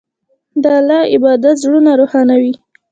د 0.61 0.63
الله 0.77 1.01
عبادت 1.13 1.55
زړونه 1.63 1.91
روښانوي. 1.99 2.53